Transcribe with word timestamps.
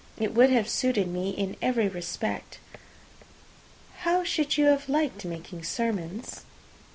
It 0.17 0.33
would 0.33 0.49
have 0.49 0.67
suited 0.67 1.07
me 1.07 1.29
in 1.29 1.57
every 1.61 1.87
respect." 1.87 2.57
"How 3.97 4.23
should 4.23 4.57
you 4.57 4.65
have 4.65 4.89
liked 4.89 5.25
making 5.25 5.63
sermons?" 5.63 6.43